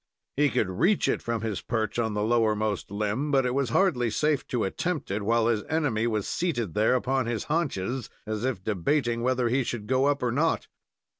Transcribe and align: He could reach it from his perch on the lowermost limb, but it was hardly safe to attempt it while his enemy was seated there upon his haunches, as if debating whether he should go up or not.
He 0.35 0.49
could 0.49 0.67
reach 0.67 1.07
it 1.07 1.21
from 1.21 1.41
his 1.41 1.61
perch 1.61 1.99
on 1.99 2.15
the 2.15 2.23
lowermost 2.23 2.89
limb, 2.89 3.29
but 3.29 3.45
it 3.45 3.53
was 3.53 3.69
hardly 3.69 4.09
safe 4.09 4.47
to 4.47 4.63
attempt 4.63 5.11
it 5.11 5.21
while 5.21 5.45
his 5.45 5.63
enemy 5.65 6.07
was 6.07 6.27
seated 6.27 6.73
there 6.73 6.95
upon 6.95 7.27
his 7.27 7.43
haunches, 7.43 8.09
as 8.25 8.43
if 8.43 8.63
debating 8.63 9.21
whether 9.21 9.47
he 9.49 9.63
should 9.63 9.85
go 9.85 10.05
up 10.05 10.23
or 10.23 10.31
not. 10.31 10.65